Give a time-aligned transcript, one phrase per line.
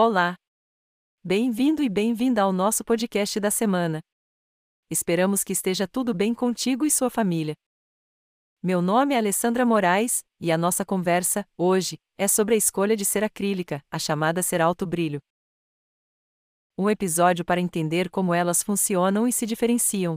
[0.00, 0.36] Olá!
[1.24, 3.98] Bem-vindo e bem-vinda ao nosso podcast da semana.
[4.88, 7.54] Esperamos que esteja tudo bem contigo e sua família.
[8.62, 13.04] Meu nome é Alessandra Moraes, e a nossa conversa, hoje, é sobre a escolha de
[13.04, 15.18] cera acrílica, a chamada cera alto brilho.
[16.78, 20.16] Um episódio para entender como elas funcionam e se diferenciam.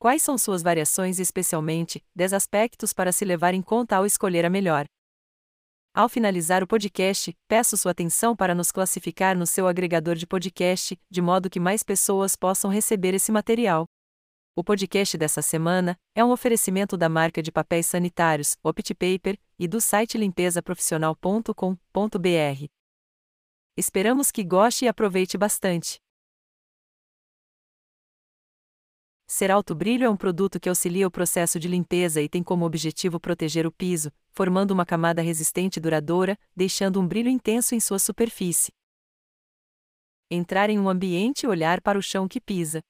[0.00, 4.44] Quais são suas variações e, especialmente, 10 aspectos para se levar em conta ao escolher
[4.44, 4.84] a melhor.
[5.92, 10.96] Ao finalizar o podcast, peço sua atenção para nos classificar no seu agregador de podcast,
[11.10, 13.86] de modo que mais pessoas possam receber esse material.
[14.54, 19.80] O podcast dessa semana é um oferecimento da marca de papéis sanitários, OptiPaper, e do
[19.80, 22.66] site limpesaprofissional.com.br.
[23.76, 25.98] Esperamos que goste e aproveite bastante.
[29.26, 32.64] Ser alto brilho é um produto que auxilia o processo de limpeza e tem como
[32.64, 37.80] objetivo proteger o piso, formando uma camada resistente e duradoura, deixando um brilho intenso em
[37.80, 38.72] sua superfície.
[40.30, 42.80] Entrar em um ambiente e olhar para o chão que pisa.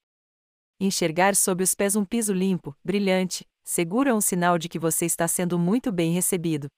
[0.78, 5.06] Enxergar sob os pés um piso limpo, brilhante, seguro é um sinal de que você
[5.06, 6.68] está sendo muito bem recebido.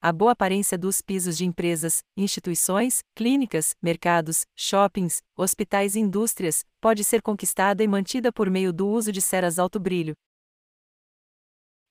[0.00, 7.02] A boa aparência dos pisos de empresas, instituições, clínicas, mercados, shoppings, hospitais e indústrias pode
[7.02, 10.14] ser conquistada e mantida por meio do uso de ceras alto brilho.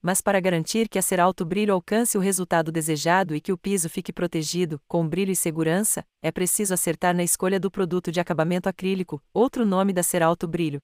[0.04, 3.58] Mas para garantir que a cera alto brilho alcance o resultado desejado e que o
[3.58, 8.20] piso fique protegido, com brilho e segurança, é preciso acertar na escolha do produto de
[8.20, 10.80] acabamento acrílico, outro nome da cera alto brilho.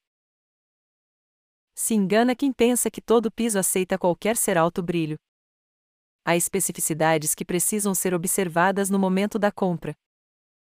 [1.76, 5.18] Se engana quem pensa que todo piso aceita qualquer cera alto brilho
[6.30, 9.96] há especificidades que precisam ser observadas no momento da compra.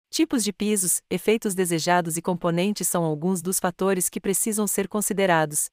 [0.09, 5.70] Tipos de pisos, efeitos desejados e componentes são alguns dos fatores que precisam ser considerados.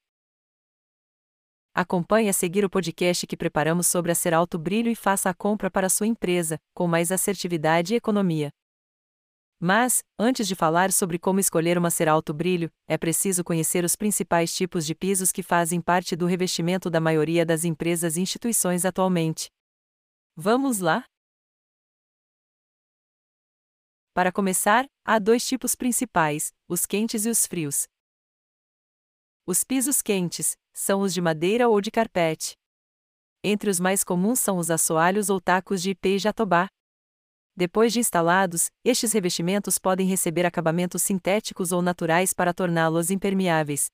[1.77, 5.35] Acompanhe a seguir o podcast que preparamos sobre a Ser Alto Brilho e faça a
[5.35, 8.51] compra para sua empresa, com mais assertividade e economia.
[9.59, 13.97] Mas, antes de falar sobre como escolher uma Ser Alto Brilho, é preciso conhecer os
[13.97, 18.85] principais tipos de pisos que fazem parte do revestimento da maioria das empresas e instituições
[18.85, 19.49] atualmente.
[20.37, 21.05] Vamos lá?
[24.15, 27.89] Para começar, há dois tipos principais: os quentes e os frios.
[29.47, 32.55] Os pisos quentes são os de madeira ou de carpete.
[33.43, 36.69] Entre os mais comuns são os assoalhos ou tacos de ipê e jatobá.
[37.55, 43.91] Depois de instalados, estes revestimentos podem receber acabamentos sintéticos ou naturais para torná-los impermeáveis.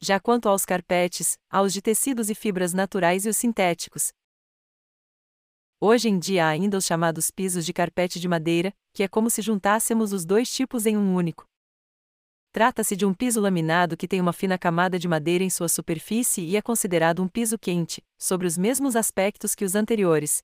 [0.00, 4.12] Já quanto aos carpetes, há os de tecidos e fibras naturais e os sintéticos,
[5.78, 9.28] Hoje em dia há ainda os chamados pisos de carpete de madeira, que é como
[9.28, 11.46] se juntássemos os dois tipos em um único.
[12.56, 16.42] Trata-se de um piso laminado que tem uma fina camada de madeira em sua superfície
[16.42, 20.42] e é considerado um piso quente, sobre os mesmos aspectos que os anteriores.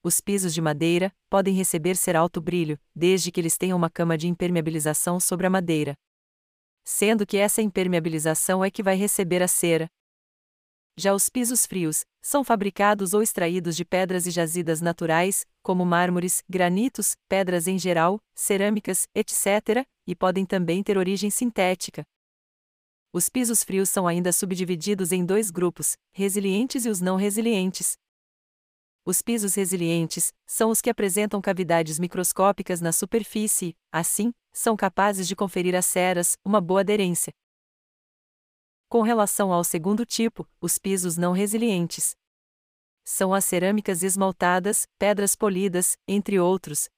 [0.00, 4.16] Os pisos de madeira podem receber ser alto brilho, desde que eles tenham uma cama
[4.16, 5.96] de impermeabilização sobre a madeira.
[6.84, 9.90] Sendo que essa impermeabilização é que vai receber a cera,
[10.98, 16.42] já os pisos frios são fabricados ou extraídos de pedras e jazidas naturais, como mármores,
[16.48, 22.04] granitos, pedras em geral, cerâmicas, etc., e podem também ter origem sintética.
[23.12, 27.96] Os pisos frios são ainda subdivididos em dois grupos, resilientes e os não resilientes.
[29.04, 35.36] Os pisos resilientes são os que apresentam cavidades microscópicas na superfície, assim, são capazes de
[35.36, 37.32] conferir às ceras uma boa aderência.
[38.90, 42.16] Com relação ao segundo tipo, os pisos não resilientes.
[43.04, 46.88] São as cerâmicas esmaltadas, pedras polidas, entre outros.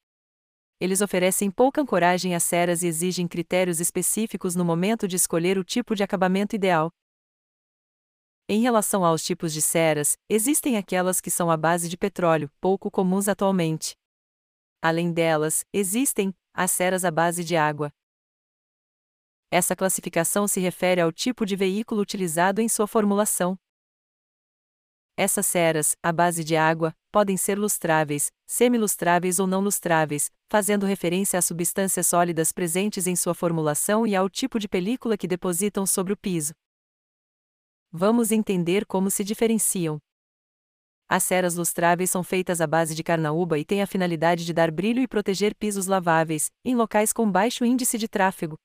[0.78, 5.64] Eles oferecem pouca ancoragem às ceras e exigem critérios específicos no momento de escolher o
[5.64, 6.92] tipo de acabamento ideal.
[8.48, 12.88] Em relação aos tipos de ceras, existem aquelas que são à base de petróleo, pouco
[12.88, 13.96] comuns atualmente.
[14.80, 17.92] Além delas, existem as ceras à base de água.
[19.52, 23.58] Essa classificação se refere ao tipo de veículo utilizado em sua formulação.
[25.16, 31.36] Essas ceras, à base de água, podem ser lustráveis, semilustráveis ou não lustráveis, fazendo referência
[31.36, 36.12] às substâncias sólidas presentes em sua formulação e ao tipo de película que depositam sobre
[36.12, 36.54] o piso.
[37.90, 39.98] Vamos entender como se diferenciam.
[41.08, 44.70] As ceras lustráveis são feitas à base de carnaúba e têm a finalidade de dar
[44.70, 48.56] brilho e proteger pisos laváveis, em locais com baixo índice de tráfego.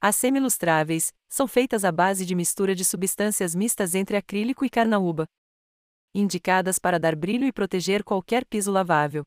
[0.00, 5.26] As semilustráveis são feitas à base de mistura de substâncias mistas entre acrílico e carnaúba,
[6.14, 9.24] indicadas para dar brilho e proteger qualquer piso lavável.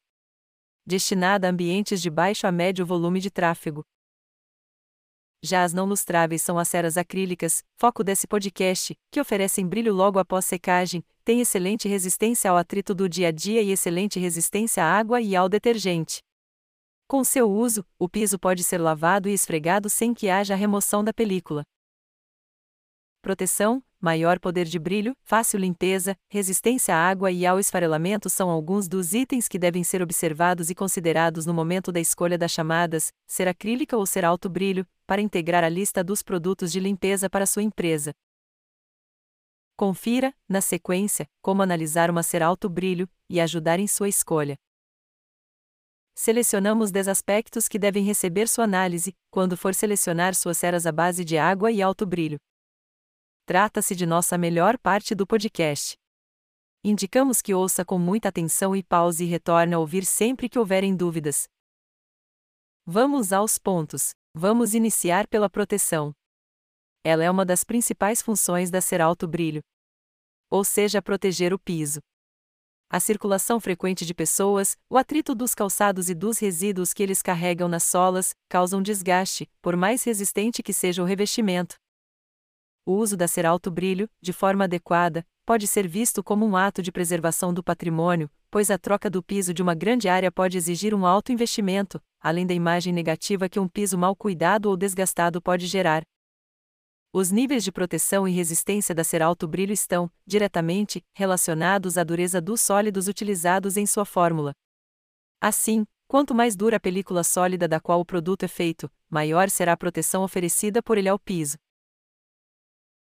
[0.85, 3.83] Destinada a ambientes de baixo a médio volume de tráfego.
[5.41, 10.19] Já as não lustráveis são as ceras acrílicas, foco desse podcast, que oferecem brilho logo
[10.19, 14.97] após secagem, têm excelente resistência ao atrito do dia a dia e excelente resistência à
[14.97, 16.21] água e ao detergente.
[17.09, 21.11] Com seu uso, o piso pode ser lavado e esfregado sem que haja remoção da
[21.11, 21.63] película.
[23.19, 28.87] Proteção, maior poder de brilho, fácil limpeza, resistência à água e ao esfarelamento são alguns
[28.87, 33.47] dos itens que devem ser observados e considerados no momento da escolha das chamadas, ser
[33.47, 37.63] acrílica ou ser alto brilho, para integrar a lista dos produtos de limpeza para sua
[37.63, 38.13] empresa.
[39.75, 44.59] Confira, na sequência, como analisar uma ser alto brilho e ajudar em sua escolha.
[46.21, 51.23] Selecionamos 10 aspectos que devem receber sua análise quando for selecionar suas ceras à base
[51.23, 52.37] de água e alto brilho.
[53.45, 55.95] Trata-se de nossa melhor parte do podcast.
[56.83, 60.93] Indicamos que ouça com muita atenção e pause e retorne a ouvir sempre que houverem
[60.93, 61.47] dúvidas.
[62.85, 64.09] Vamos aos pontos.
[64.35, 66.11] Vamos iniciar pela proteção.
[67.01, 69.61] Ela é uma das principais funções da ser alto brilho.
[70.49, 72.01] Ou seja, proteger o piso.
[72.91, 77.69] A circulação frequente de pessoas, o atrito dos calçados e dos resíduos que eles carregam
[77.69, 81.75] nas solas, causam desgaste, por mais resistente que seja o revestimento.
[82.83, 86.81] O uso da cera alto brilho, de forma adequada, pode ser visto como um ato
[86.81, 90.95] de preservação do patrimônio, pois a troca do piso de uma grande área pode exigir
[90.95, 95.67] um alto investimento, além da imagem negativa que um piso mal cuidado ou desgastado pode
[95.67, 96.01] gerar.
[97.11, 102.39] Os níveis de proteção e resistência da cera alto brilho estão, diretamente, relacionados à dureza
[102.39, 104.53] dos sólidos utilizados em sua fórmula.
[105.41, 109.73] Assim, quanto mais dura a película sólida da qual o produto é feito, maior será
[109.73, 111.57] a proteção oferecida por ele ao piso.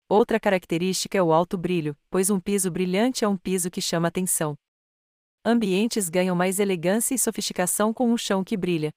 [0.09, 4.07] Outra característica é o alto brilho, pois um piso brilhante é um piso que chama
[4.07, 4.55] atenção.
[5.45, 8.91] Ambientes ganham mais elegância e sofisticação com um chão que brilha.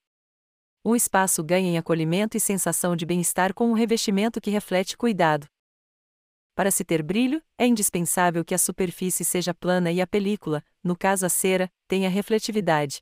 [0.87, 5.47] Um espaço ganha em acolhimento e sensação de bem-estar com um revestimento que reflete cuidado.
[6.53, 10.95] Para se ter brilho, é indispensável que a superfície seja plana e a película, no
[10.95, 13.01] caso a cera, tenha refletividade.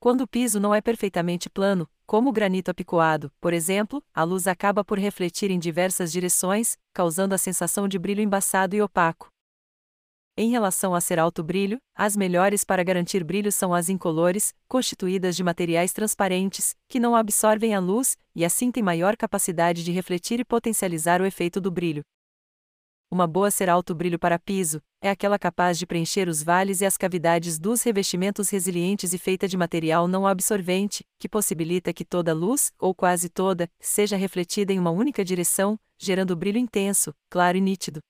[0.00, 4.46] Quando o piso não é perfeitamente plano, como o granito apicoado, por exemplo, a luz
[4.46, 9.28] acaba por refletir em diversas direções, causando a sensação de brilho embaçado e opaco.
[10.38, 15.34] Em relação a ser alto brilho, as melhores para garantir brilho são as incolores, constituídas
[15.34, 20.38] de materiais transparentes, que não absorvem a luz e assim têm maior capacidade de refletir
[20.38, 22.02] e potencializar o efeito do brilho.
[23.10, 26.84] Uma boa cera alto brilho para piso é aquela capaz de preencher os vales e
[26.84, 32.32] as cavidades dos revestimentos resilientes e feita de material não absorvente, que possibilita que toda
[32.32, 37.56] a luz, ou quase toda, seja refletida em uma única direção, gerando brilho intenso, claro
[37.56, 38.00] e nítido.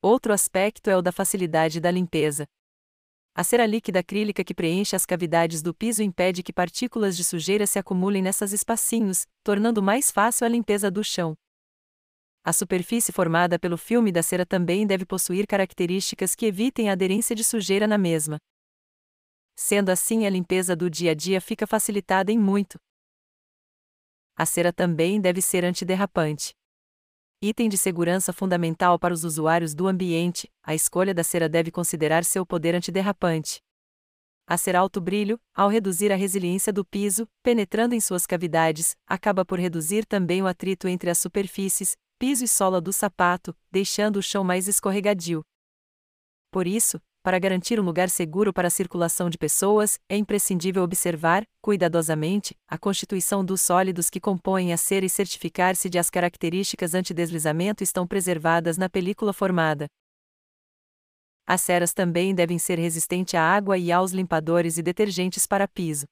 [0.00, 2.46] Outro aspecto é o da facilidade da limpeza.
[3.34, 7.66] A cera líquida acrílica que preenche as cavidades do piso impede que partículas de sujeira
[7.66, 11.34] se acumulem nessas espacinhos, tornando mais fácil a limpeza do chão.
[12.44, 17.34] A superfície formada pelo filme da cera também deve possuir características que evitem a aderência
[17.34, 18.38] de sujeira na mesma.
[19.56, 22.78] Sendo assim, a limpeza do dia a dia fica facilitada em muito.
[24.36, 26.54] A cera também deve ser antiderrapante.
[27.40, 32.24] Item de segurança fundamental para os usuários do ambiente, a escolha da cera deve considerar
[32.24, 33.62] seu poder antiderrapante.
[34.44, 39.44] A cera alto brilho, ao reduzir a resiliência do piso, penetrando em suas cavidades, acaba
[39.44, 44.22] por reduzir também o atrito entre as superfícies, piso e sola do sapato, deixando o
[44.22, 45.44] chão mais escorregadio.
[46.50, 51.44] Por isso, para garantir um lugar seguro para a circulação de pessoas, é imprescindível observar,
[51.60, 57.84] cuidadosamente, a constituição dos sólidos que compõem a cera e certificar-se de as características antideslizamento
[57.84, 59.88] estão preservadas na película formada.
[61.46, 66.06] As ceras também devem ser resistentes à água e aos limpadores e detergentes para piso.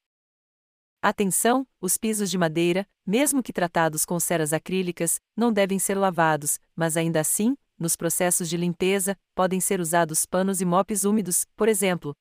[1.00, 6.58] Atenção: os pisos de madeira, mesmo que tratados com ceras acrílicas, não devem ser lavados,
[6.74, 11.68] mas ainda assim, nos processos de limpeza, podem ser usados panos e mops úmidos, por
[11.68, 12.14] exemplo.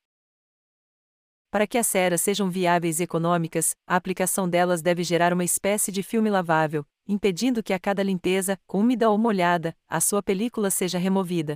[1.50, 5.90] Para que as ceras sejam viáveis e econômicas, a aplicação delas deve gerar uma espécie
[5.90, 10.98] de filme lavável, impedindo que a cada limpeza, úmida ou molhada, a sua película seja
[10.98, 11.54] removida.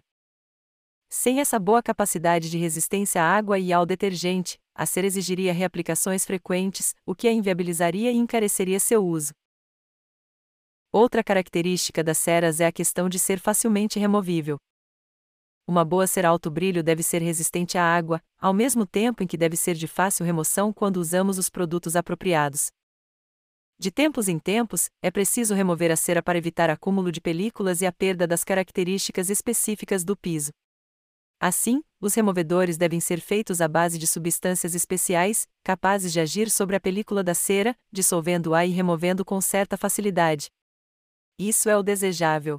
[1.08, 6.24] Sem essa boa capacidade de resistência à água e ao detergente, a cera exigiria reaplicações
[6.24, 9.32] frequentes, o que a inviabilizaria e encareceria seu uso.
[10.92, 14.58] Outra característica das ceras é a questão de ser facilmente removível.
[15.64, 19.36] Uma boa cera alto brilho deve ser resistente à água, ao mesmo tempo em que
[19.36, 22.72] deve ser de fácil remoção quando usamos os produtos apropriados.
[23.78, 27.86] De tempos em tempos, é preciso remover a cera para evitar acúmulo de películas e
[27.86, 30.50] a perda das características específicas do piso.
[31.38, 36.74] Assim, os removedores devem ser feitos à base de substâncias especiais, capazes de agir sobre
[36.74, 40.50] a película da cera, dissolvendo-a e removendo com certa facilidade.
[41.42, 42.58] Isso é o desejável.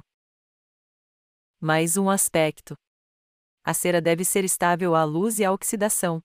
[1.60, 2.74] Mais um aspecto.
[3.62, 6.20] A cera deve ser estável à luz e à oxidação.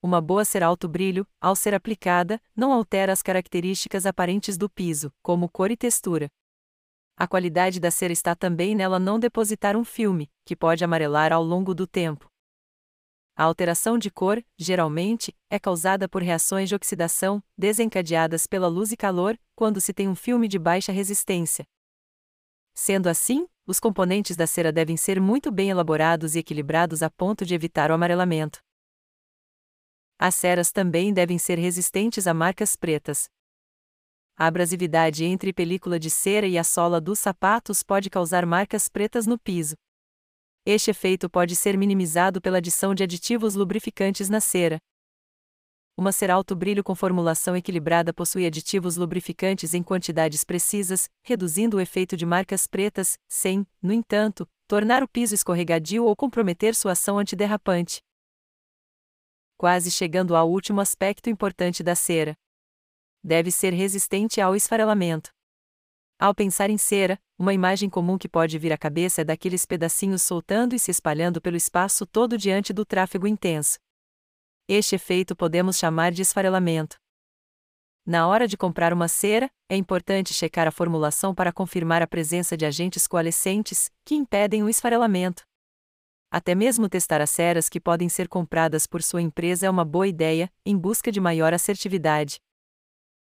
[0.00, 5.12] Uma boa cera alto brilho, ao ser aplicada, não altera as características aparentes do piso,
[5.20, 6.28] como cor e textura.
[7.16, 11.42] A qualidade da cera está também nela não depositar um filme, que pode amarelar ao
[11.42, 12.30] longo do tempo.
[13.36, 18.96] A alteração de cor, geralmente, é causada por reações de oxidação, desencadeadas pela luz e
[18.96, 21.66] calor, quando se tem um filme de baixa resistência.
[22.72, 27.44] Sendo assim, os componentes da cera devem ser muito bem elaborados e equilibrados a ponto
[27.44, 28.60] de evitar o amarelamento.
[30.16, 33.28] As ceras também devem ser resistentes a marcas pretas.
[34.36, 39.26] A abrasividade entre película de cera e a sola dos sapatos pode causar marcas pretas
[39.26, 39.74] no piso.
[40.66, 44.78] Este efeito pode ser minimizado pela adição de aditivos lubrificantes na cera.
[45.94, 51.80] Uma cera alto brilho com formulação equilibrada possui aditivos lubrificantes em quantidades precisas, reduzindo o
[51.80, 57.18] efeito de marcas pretas, sem, no entanto, tornar o piso escorregadio ou comprometer sua ação
[57.18, 58.00] antiderrapante.
[59.58, 62.34] Quase chegando ao último aspecto importante da cera.
[63.22, 65.30] Deve ser resistente ao esfarelamento.
[66.18, 70.22] Ao pensar em cera, uma imagem comum que pode vir à cabeça é daqueles pedacinhos
[70.22, 73.78] soltando e se espalhando pelo espaço todo diante do tráfego intenso.
[74.68, 76.96] Este efeito podemos chamar de esfarelamento.
[78.06, 82.56] Na hora de comprar uma cera, é importante checar a formulação para confirmar a presença
[82.56, 85.42] de agentes coalescentes, que impedem o esfarelamento.
[86.30, 90.06] Até mesmo testar as ceras que podem ser compradas por sua empresa é uma boa
[90.06, 92.40] ideia, em busca de maior assertividade.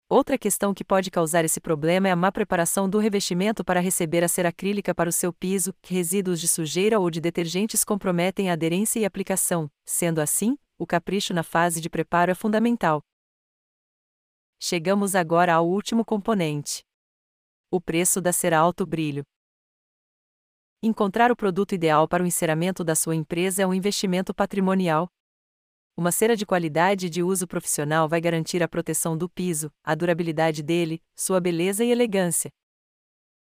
[0.07, 4.23] Outra questão que pode causar esse problema é a má preparação do revestimento para receber
[4.23, 8.51] a cera acrílica para o seu piso, que resíduos de sujeira ou de detergentes comprometem
[8.51, 9.67] a aderência e aplicação.
[9.83, 13.01] Sendo assim, o capricho na fase de preparo é fundamental.
[14.59, 16.83] Chegamos agora ao último componente.
[17.71, 19.23] O preço da cera alto brilho.
[20.83, 25.09] Encontrar o produto ideal para o enceramento da sua empresa é um investimento patrimonial.
[25.97, 29.95] Uma cera de qualidade e de uso profissional vai garantir a proteção do piso, a
[29.95, 32.51] durabilidade dele, sua beleza e elegância.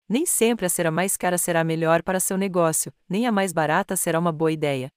[0.07, 3.97] Nem sempre a cera mais cara será melhor para seu negócio, nem a mais barata
[3.97, 4.91] será uma boa ideia.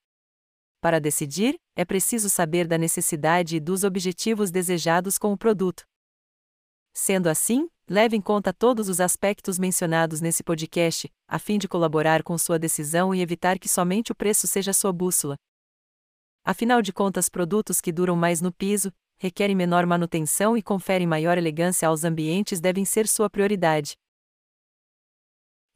[0.81, 5.85] Para decidir, é preciso saber da necessidade e dos objetivos desejados com o produto.
[6.93, 12.23] Sendo assim, leve em conta todos os aspectos mencionados nesse podcast, a fim de colaborar
[12.23, 15.37] com sua decisão e evitar que somente o preço seja sua bússola.
[16.49, 18.89] Afinal de contas, produtos que duram mais no piso,
[19.19, 23.97] requerem menor manutenção e conferem maior elegância aos ambientes devem ser sua prioridade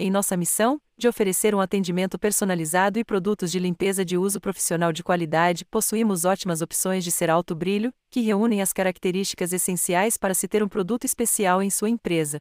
[0.02, 4.92] em nossa missão, de oferecer um atendimento personalizado e produtos de limpeza de uso profissional
[4.92, 10.34] de qualidade, possuímos ótimas opções de ser alto brilho, que reúnem as características essenciais para
[10.34, 12.40] se ter um produto especial em sua empresa.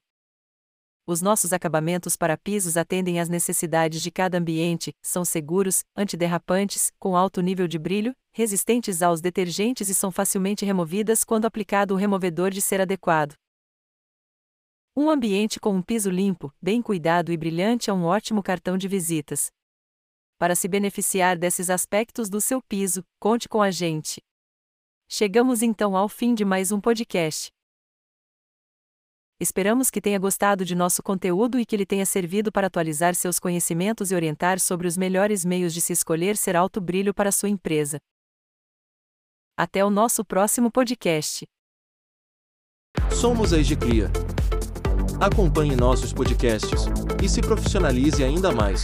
[1.11, 7.17] Os nossos acabamentos para pisos atendem às necessidades de cada ambiente, são seguros, antiderrapantes, com
[7.17, 12.51] alto nível de brilho, resistentes aos detergentes e são facilmente removidas quando aplicado o removedor
[12.53, 13.35] de ser adequado.
[14.97, 18.87] Um ambiente com um piso limpo, bem cuidado e brilhante é um ótimo cartão de
[18.87, 19.51] visitas.
[20.39, 24.23] Para se beneficiar desses aspectos do seu piso, conte com a gente.
[25.09, 27.51] Chegamos então ao fim de mais um podcast.
[29.41, 33.39] Esperamos que tenha gostado de nosso conteúdo e que ele tenha servido para atualizar seus
[33.39, 37.49] conhecimentos e orientar sobre os melhores meios de se escolher ser alto brilho para sua
[37.49, 37.99] empresa.
[39.57, 41.47] Até o nosso próximo podcast.
[43.11, 44.11] Somos a Egicria.
[45.19, 46.85] Acompanhe nossos podcasts
[47.23, 48.83] e se profissionalize ainda mais.